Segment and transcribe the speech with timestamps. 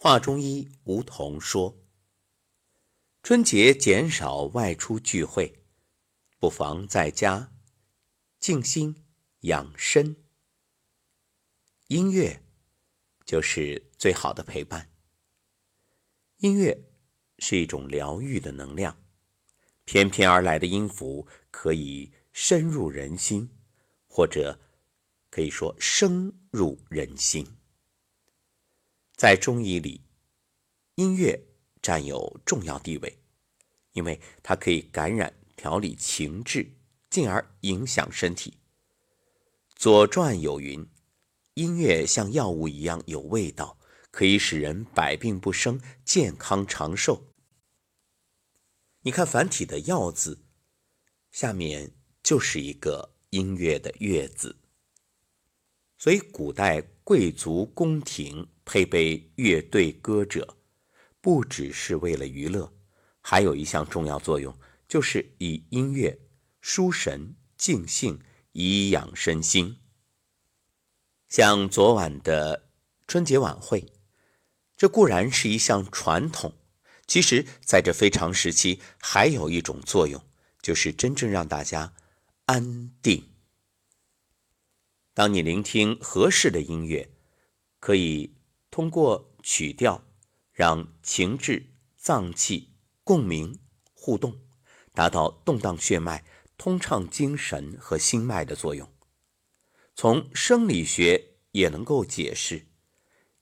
[0.00, 1.76] 华中医吴桐说
[3.20, 5.64] ：“春节减少外出聚会，
[6.38, 7.52] 不妨在家
[8.38, 9.04] 静心
[9.40, 10.14] 养身。
[11.88, 12.44] 音乐
[13.24, 14.88] 就是最好的陪伴。
[16.36, 16.80] 音乐
[17.40, 19.02] 是一种疗愈的能量，
[19.84, 23.50] 翩翩而来的音符可以深入人心，
[24.06, 24.60] 或者
[25.28, 27.44] 可以说深入人心。”
[29.18, 30.00] 在中医里，
[30.94, 31.48] 音乐
[31.82, 33.18] 占有重要地位，
[33.90, 36.76] 因为它可以感染、调理情志，
[37.10, 38.52] 进而影响身体。
[39.74, 40.86] 《左传》有云
[41.54, 43.80] ：“音乐像药物一样有味道，
[44.12, 47.34] 可以使人百病不生、健康长寿。”
[49.02, 50.44] 你看繁体的“药”字，
[51.32, 51.90] 下面
[52.22, 54.60] 就是一个音乐的“乐”字，
[55.98, 58.46] 所以古代贵族宫廷。
[58.68, 60.58] 配备乐队歌者，
[61.22, 62.70] 不只是为了娱乐，
[63.22, 64.54] 还有一项重要作用，
[64.86, 66.20] 就是以音乐
[66.60, 68.20] 舒神静性，
[68.52, 69.78] 以养身心。
[71.30, 72.68] 像昨晚的
[73.06, 73.90] 春节晚会，
[74.76, 76.52] 这固然是一项传统，
[77.06, 80.22] 其实在这非常时期，还有一种作用，
[80.60, 81.94] 就是真正让大家
[82.44, 83.30] 安定。
[85.14, 87.10] 当你聆听合适的音乐，
[87.80, 88.34] 可以。
[88.78, 90.04] 通过曲调，
[90.52, 93.58] 让情志、脏器共鸣
[93.92, 94.38] 互动，
[94.94, 96.24] 达到动荡血脉、
[96.56, 98.88] 通畅精神和心脉的作用。
[99.96, 102.68] 从生理学也能够解释，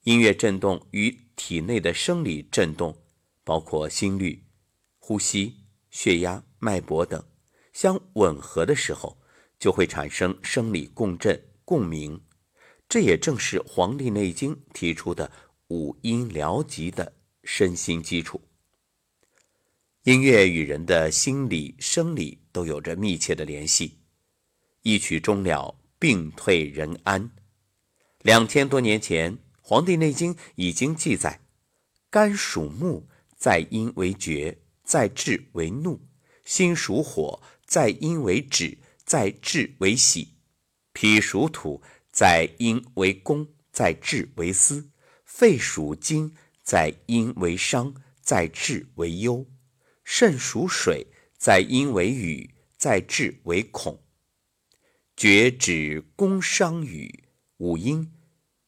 [0.05, 3.05] 音乐振动与体内的生理振动，
[3.45, 4.47] 包括心率、
[4.99, 7.23] 呼吸、血压、脉搏等
[7.75, 9.21] 相吻合的时候，
[9.59, 12.26] 就会产生生理共振、共鸣。
[12.89, 15.31] 这也正是《黄帝内经》提出的
[15.69, 18.41] 五音疗疾的身心基础。
[20.05, 23.99] 音乐与人的心理、生理都有着密切的联系。
[24.83, 27.29] 一曲终了，病退人安。
[28.23, 31.41] 两千多年前，《黄帝内经》已经记载：
[32.09, 35.99] 肝属木，在阴为绝，在志为怒；
[36.45, 40.29] 心属火，在阴为止，在志为喜；
[40.93, 41.83] 脾属土。
[42.17, 44.91] 在阴为宫，在志为思；
[45.27, 49.45] 肺属金，在阴为伤，在志为忧；
[50.03, 54.03] 肾属水，在阴为雨，在志为恐。
[55.15, 57.29] 厥指宫商羽
[57.59, 58.11] 五音，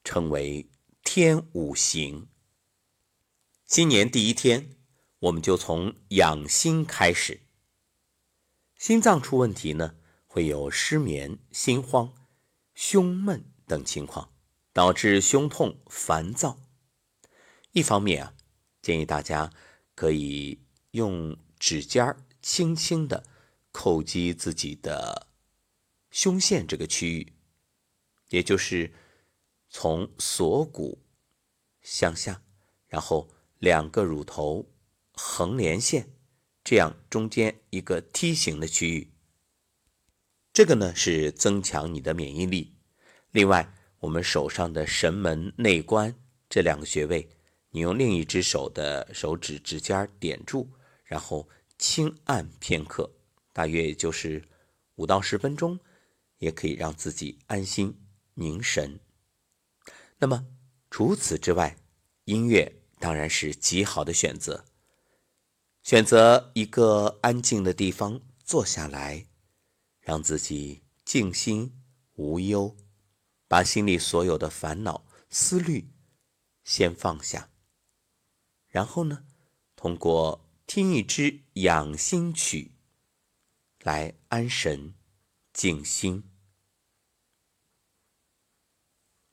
[0.04, 0.70] 称为
[1.02, 2.28] 天五行。
[3.66, 4.76] 新年第一天，
[5.20, 7.40] 我们就从养心开始。
[8.76, 12.12] 心脏出问题呢，会有失眠、心慌。
[12.80, 14.32] 胸闷等情况，
[14.72, 16.60] 导致胸痛、烦躁。
[17.72, 18.34] 一方面啊，
[18.80, 19.52] 建议大家
[19.96, 20.60] 可以
[20.92, 23.26] 用指尖儿轻轻的
[23.72, 25.26] 叩击自己的
[26.12, 27.32] 胸线这个区域，
[28.28, 28.94] 也就是
[29.68, 31.02] 从锁骨
[31.82, 32.44] 向下，
[32.86, 33.28] 然后
[33.58, 34.70] 两个乳头
[35.14, 36.12] 横连线，
[36.62, 39.12] 这样中间一个梯形的区域。
[40.58, 42.74] 这个呢是增强你的免疫力。
[43.30, 46.12] 另外，我们手上的神门、内关
[46.50, 47.28] 这两个穴位，
[47.70, 50.68] 你用另一只手的手指指尖点住，
[51.04, 51.48] 然后
[51.78, 53.08] 轻按片刻，
[53.52, 54.42] 大约也就是
[54.96, 55.78] 五到十分钟，
[56.38, 57.96] 也可以让自己安心
[58.34, 58.98] 凝神。
[60.18, 60.44] 那么
[60.90, 61.76] 除此之外，
[62.24, 64.64] 音乐当然是极好的选择。
[65.84, 69.26] 选择一个安静的地方坐下来。
[70.08, 71.82] 让自己静心
[72.14, 72.74] 无忧，
[73.46, 75.90] 把心里所有的烦恼思虑
[76.64, 77.50] 先放下，
[78.68, 79.26] 然后呢，
[79.76, 82.72] 通过听一支养心曲
[83.82, 84.94] 来安神
[85.52, 86.24] 静心。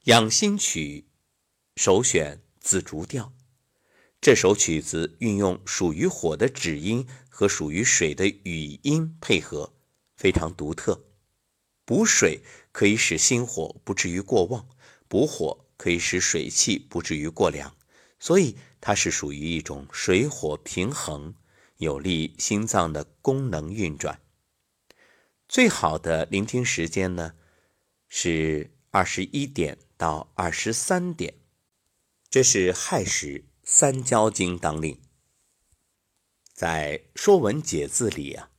[0.03, 1.07] 养心曲
[1.77, 3.31] 首选紫竹调，
[4.19, 9.74] 这首曲子运用属于火的指音和属于水的语音配合。
[10.15, 11.05] 非常独特，
[11.83, 12.41] 补水
[12.71, 14.67] 可以使心火不至于过旺，
[15.07, 17.75] 补火可以使水气不至于过凉，
[18.19, 21.35] 所以它是属于一种水火平衡，
[21.77, 24.21] 有利心脏的功能运转。
[25.47, 27.33] 最好的聆听时间呢
[28.07, 31.35] 是二十一点到二十三点，
[32.29, 34.99] 这是亥时三焦经当令。
[36.53, 38.49] 在《说文解字》里啊。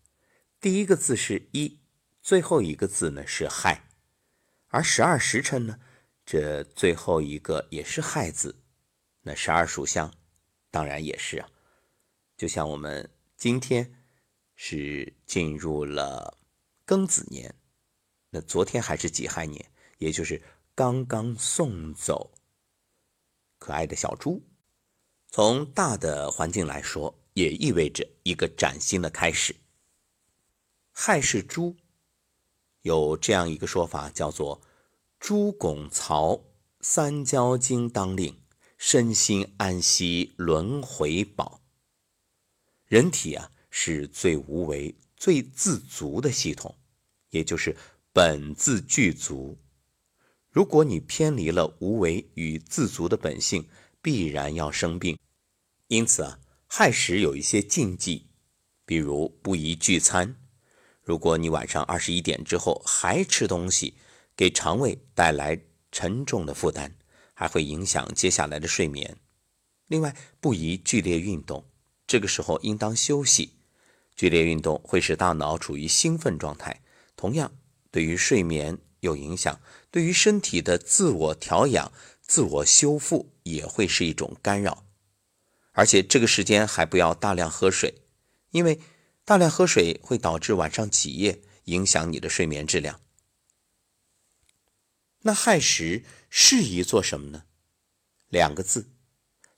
[0.67, 1.79] 第一个字是一，
[2.21, 3.89] 最后一个字呢是亥，
[4.67, 5.79] 而十二时辰呢，
[6.25, 8.65] 这最后一个也是亥字，
[9.23, 10.13] 那十二属相
[10.73, 11.49] 当然也是啊。
[12.37, 14.03] 就像我们今天
[14.57, 16.37] 是进入了
[16.85, 17.55] 庚子年，
[18.31, 20.43] 那昨天还是己亥年，也就是
[20.75, 22.35] 刚刚送走
[23.61, 24.45] 可爱的小猪。
[25.29, 29.55] 从大的环境来说，也意味着一个崭新的开始。
[30.99, 31.77] 亥是猪，
[32.81, 34.63] 有这样一个说法，叫做
[35.21, 36.43] “猪拱槽，
[36.81, 38.41] 三焦经当令，
[38.79, 41.61] 身心安息轮回宝”。
[42.89, 46.75] 人体啊，是最无为、最自足的系统，
[47.29, 47.77] 也就是
[48.15, 49.59] 本自具足。
[50.51, 53.69] 如果你偏离了无为与自足的本性，
[54.01, 55.19] 必然要生病。
[55.89, 58.29] 因此啊，亥时有一些禁忌，
[58.87, 60.37] 比如不宜聚餐。
[61.07, 63.95] 如果你晚上二十一点之后还吃东西，
[64.37, 65.57] 给肠胃带来
[65.93, 66.91] 沉重的负担，
[67.33, 69.17] 还会影响接下来的睡眠。
[69.87, 71.65] 另外，不宜剧烈运动，
[72.09, 73.53] 这个时候应当休息。
[74.17, 76.83] 剧烈运动会使大脑处于兴奋状态，
[77.15, 77.53] 同样
[77.93, 79.61] 对于睡眠有影响，
[79.93, 84.85] 对于身体的自我调养、自我修复也会是一种干扰。
[85.71, 88.03] 而且这个时间还不要大量喝水，
[88.51, 88.81] 因为。
[89.27, 93.01] 大量喝水会导致晚上起夜，影响你的睡眠质量。
[95.23, 97.47] 那亥时适宜做什么呢？
[98.29, 98.93] 两个字：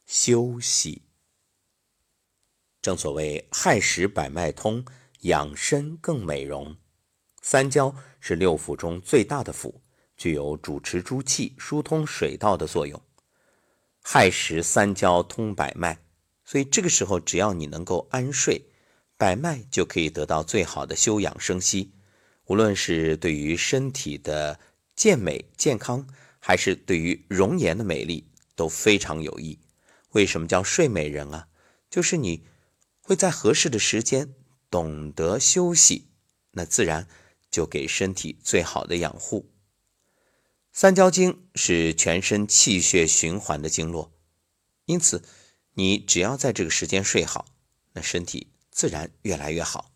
[0.06, 1.02] 休息。
[2.80, 4.86] 正所谓亥时百脉通，
[5.20, 6.78] 养生更美容。
[7.42, 9.82] 三焦是六腑中最大的腑，
[10.16, 12.98] 具有主持诸气、疏通水道的作用。
[14.00, 16.02] 亥时三焦通百脉，
[16.46, 18.67] 所以这个时候只要你能够安睡。
[19.18, 21.92] 百脉就可以得到最好的休养生息，
[22.44, 24.60] 无论是对于身体的
[24.94, 26.06] 健美健康，
[26.38, 29.58] 还是对于容颜的美丽，都非常有益。
[30.12, 31.48] 为什么叫睡美人啊？
[31.90, 32.46] 就是你
[33.02, 34.34] 会在合适的时间
[34.70, 36.06] 懂得休息，
[36.52, 37.08] 那自然
[37.50, 39.50] 就给身体最好的养护。
[40.72, 44.12] 三焦经是全身气血循环的经络，
[44.84, 45.24] 因此
[45.74, 47.46] 你只要在这个时间睡好，
[47.94, 48.52] 那身体。
[48.78, 49.90] 自然越来越好。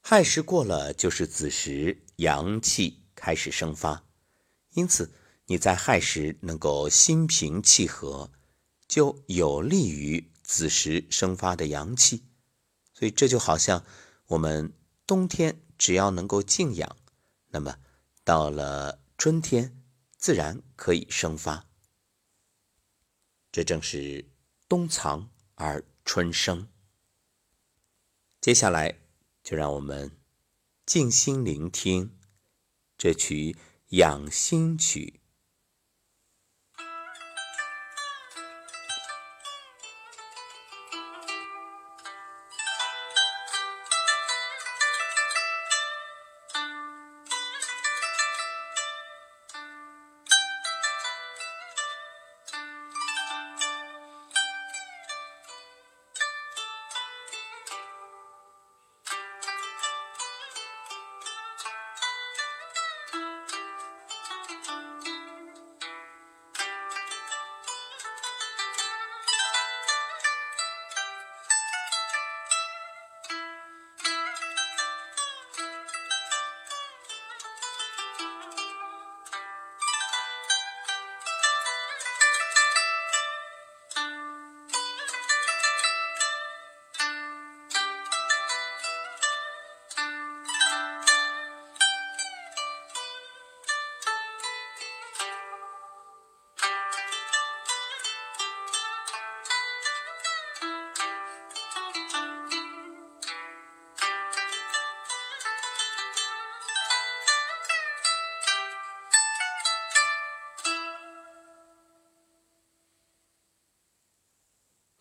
[0.00, 4.04] 亥时过了就是子时，阳气开始生发，
[4.74, 5.12] 因此
[5.46, 8.30] 你在亥时能够心平气和，
[8.86, 12.22] 就有利于子时生发的阳气。
[12.94, 13.84] 所以这就好像
[14.28, 14.72] 我们
[15.04, 16.96] 冬天只要能够静养，
[17.48, 17.78] 那么
[18.22, 19.82] 到了春天
[20.16, 21.66] 自然可以生发。
[23.50, 24.24] 这正是
[24.68, 26.68] 冬藏而春生。
[28.46, 29.00] 接下来，
[29.42, 30.12] 就让我们
[30.84, 32.16] 静心聆听
[32.96, 33.56] 这曲
[33.88, 35.18] 养心曲。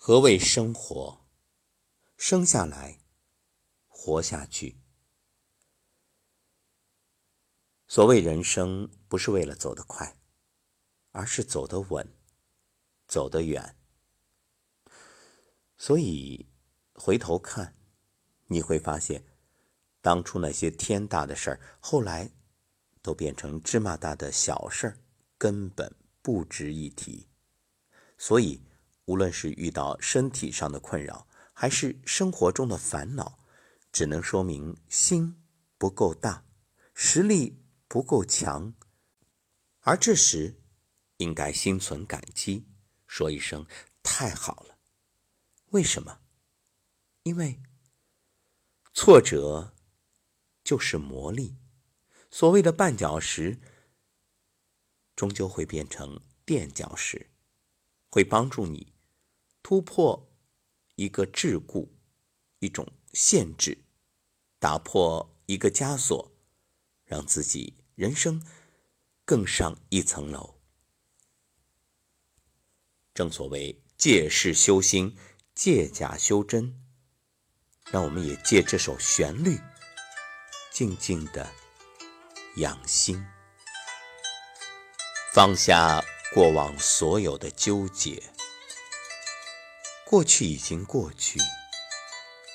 [0.08, 1.26] 何谓生活？
[2.16, 3.00] 生下来，
[3.88, 4.78] 活下去。
[7.88, 10.16] 所谓人生，不是为了走得快，
[11.10, 12.08] 而是走得稳，
[13.08, 13.76] 走得远。
[15.76, 16.52] 所以
[16.94, 17.76] 回头看，
[18.46, 19.26] 你会发现，
[20.02, 22.30] 当初那些天大的事儿，后来
[23.02, 25.00] 都变成芝麻大的小事儿，
[25.40, 27.28] 根本不值一提。
[28.20, 28.62] 所以。
[29.06, 33.40] 无论是遇到身体上的困扰，还是生活中的烦恼，
[33.92, 35.42] 只能说明心
[35.78, 36.46] 不够大，
[36.94, 38.74] 实力不够强。
[39.82, 40.60] 而这时，
[41.18, 42.66] 应该心存感激，
[43.06, 43.66] 说一声
[44.02, 44.80] 太好了。
[45.70, 46.20] 为什么？
[47.24, 47.62] 因为
[48.94, 49.76] 挫折
[50.64, 51.56] 就是磨砺。
[52.32, 53.60] 所谓的绊脚石，
[55.16, 57.30] 终究会变成垫脚石，
[58.10, 58.95] 会帮助你
[59.68, 60.32] 突破
[60.94, 61.90] 一个桎梏、
[62.60, 63.84] 一种限制，
[64.60, 66.32] 打破一个枷锁，
[67.04, 68.46] 让自己人生
[69.26, 70.62] 更上一层楼。
[73.16, 75.18] 正所谓借势修心，
[75.56, 76.80] 借假修真，
[77.90, 79.60] 让我们也借这首旋律，
[80.72, 81.52] 静静的。
[82.58, 83.26] 养心，
[85.34, 86.06] 放下
[86.36, 88.35] 过往所有的纠结。
[90.16, 91.42] 过去已经过去，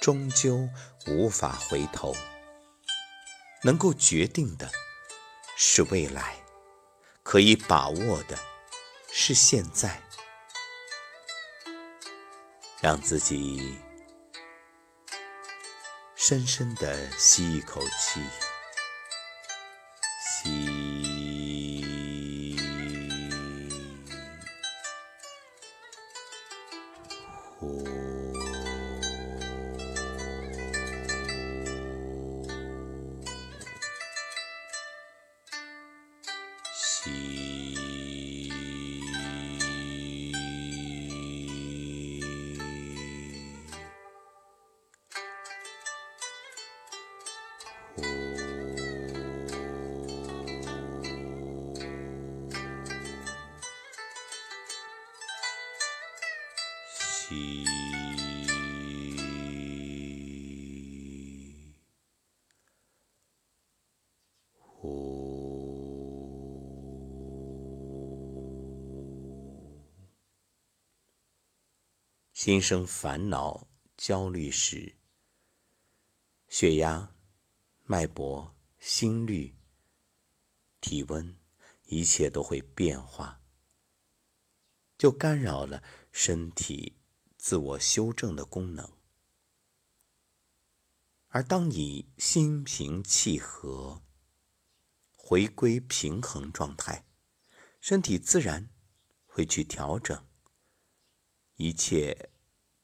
[0.01, 0.67] 终究
[1.07, 2.17] 无法回头。
[3.63, 4.71] 能够决定的
[5.59, 6.37] 是未来，
[7.23, 8.39] 可以把握的
[9.13, 10.01] 是现在。
[12.81, 13.77] 让自己
[16.17, 18.23] 深深的吸一口气。
[27.61, 27.90] cool.
[57.31, 57.65] 起，
[72.33, 74.97] 心生烦恼、焦虑时，
[76.49, 77.15] 血压、
[77.85, 79.55] 脉搏、心率、
[80.81, 81.37] 体温，
[81.85, 83.41] 一切都会变化，
[84.99, 87.00] 就干扰了身体。
[87.43, 88.93] 自我修正的功能，
[91.29, 94.03] 而当你心平气和，
[95.17, 97.07] 回归平衡状态，
[97.81, 98.69] 身体自然
[99.25, 100.23] 会去调整。
[101.57, 102.31] 一切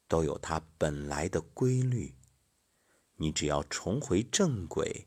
[0.08, 2.16] 都有它本来的规律，
[3.16, 5.06] 你只要重回正轨，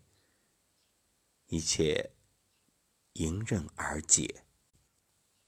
[1.48, 2.13] 一切
[3.13, 4.46] 迎刃而解。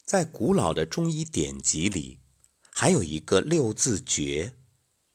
[0.03, 2.20] 在古老的中医典籍里。
[2.81, 4.55] 还有一个六字诀，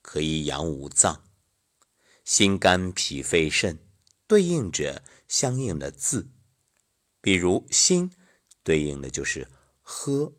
[0.00, 1.24] 可以养五脏，
[2.22, 3.80] 心、肝、脾、肺、肾
[4.28, 6.30] 对应着相应的字，
[7.20, 8.12] 比如心
[8.62, 9.48] 对应的就是
[9.80, 10.36] 喝，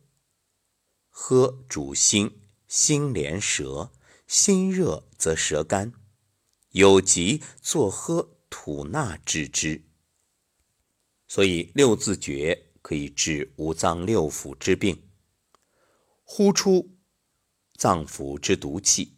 [1.09, 3.91] 喝主心，心连舌，
[4.25, 5.91] 心热则舌干，
[6.69, 9.83] 有疾作喝吐纳治之。
[11.27, 15.09] 所以六字诀可以治五脏六腑之病，
[16.23, 16.93] 呼出。
[17.77, 19.13] 脏腑之毒气，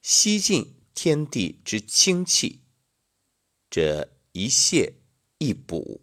[0.00, 2.62] 吸进天地之清气，
[3.68, 4.94] 这一泻
[5.36, 6.00] 一补，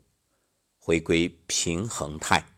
[0.77, 2.53] 回归平衡态。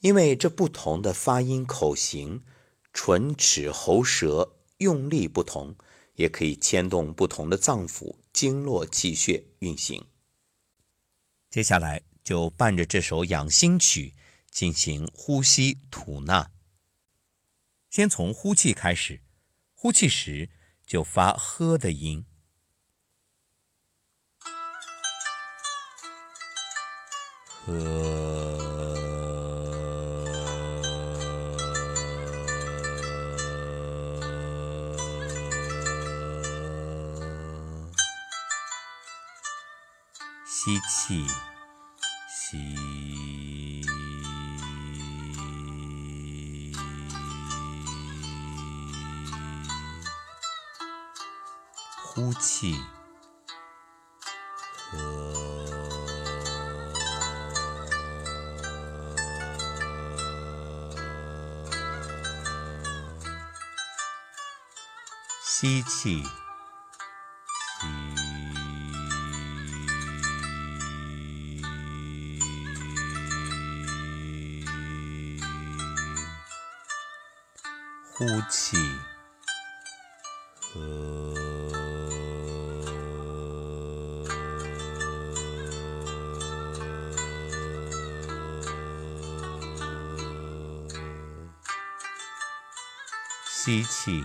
[0.00, 2.44] 因为这不同的发音口型，
[2.92, 5.76] 唇齿喉舌用力不同，
[6.16, 10.06] 也可以牵动不同的脏腑经络气血运行。
[11.48, 14.14] 接下来就伴着这首养心曲
[14.50, 16.52] 进行呼吸吐纳。
[17.90, 19.20] 先从呼气开始，
[19.74, 20.48] 呼气时
[20.86, 22.24] 就发“呵”的音。
[27.66, 27.72] 呵，
[40.46, 41.26] 吸气，
[42.28, 43.29] 吸。
[52.12, 52.74] 呼气，
[54.90, 54.98] 和
[65.44, 66.26] 吸气，吸，
[78.12, 78.76] 呼气，
[80.60, 81.49] 和。
[93.62, 94.24] 吸气，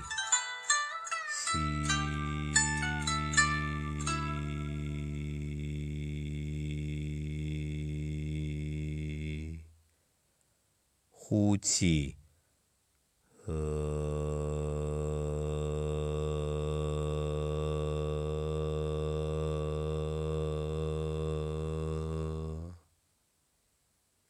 [1.30, 1.60] 吸，
[11.12, 12.16] 呼气，
[13.46, 13.54] 呃，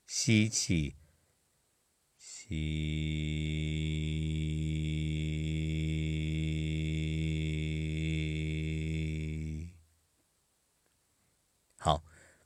[0.07, 0.95] 吸气，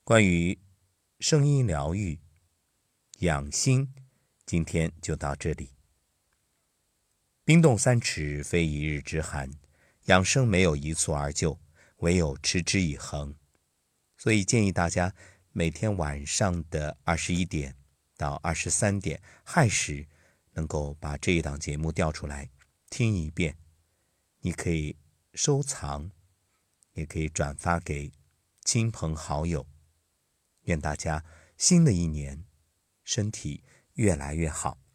[0.09, 0.57] 关于
[1.19, 2.19] 声音疗愈、
[3.19, 3.93] 养心，
[4.43, 5.75] 今天就到这里。
[7.45, 9.51] 冰冻三尺，非一日之寒。
[10.05, 11.59] 养生没有一蹴而就，
[11.97, 13.35] 唯有持之以恒。
[14.17, 15.13] 所以建议大家
[15.51, 17.75] 每天晚上的二十一点
[18.17, 20.07] 到二十三点亥时，
[20.53, 22.49] 能够把这一档节目调出来
[22.89, 23.59] 听一遍。
[24.39, 24.97] 你可以
[25.35, 26.09] 收藏，
[26.93, 28.11] 也可以转发给
[28.63, 29.67] 亲朋好友。
[30.63, 31.23] 愿大家
[31.57, 32.45] 新的一年
[33.03, 33.63] 身体
[33.93, 34.88] 越来越好。